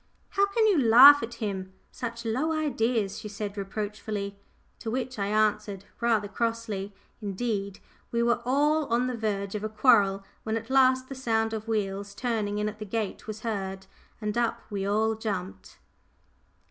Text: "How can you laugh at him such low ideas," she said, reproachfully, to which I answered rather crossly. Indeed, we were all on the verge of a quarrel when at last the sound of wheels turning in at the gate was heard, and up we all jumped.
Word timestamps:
"How 0.29 0.47
can 0.47 0.65
you 0.65 0.81
laugh 0.81 1.21
at 1.21 1.35
him 1.35 1.73
such 1.91 2.25
low 2.25 2.51
ideas," 2.51 3.19
she 3.19 3.27
said, 3.29 3.55
reproachfully, 3.55 4.39
to 4.79 4.89
which 4.89 5.19
I 5.19 5.27
answered 5.27 5.85
rather 5.99 6.27
crossly. 6.27 6.95
Indeed, 7.21 7.79
we 8.11 8.23
were 8.23 8.41
all 8.43 8.85
on 8.87 9.05
the 9.05 9.15
verge 9.15 9.53
of 9.53 9.63
a 9.63 9.69
quarrel 9.69 10.23
when 10.41 10.57
at 10.57 10.71
last 10.71 11.07
the 11.07 11.13
sound 11.13 11.53
of 11.53 11.67
wheels 11.67 12.15
turning 12.15 12.57
in 12.57 12.67
at 12.67 12.79
the 12.79 12.83
gate 12.85 13.27
was 13.27 13.41
heard, 13.41 13.85
and 14.19 14.35
up 14.39 14.63
we 14.71 14.87
all 14.87 15.13
jumped. 15.13 15.77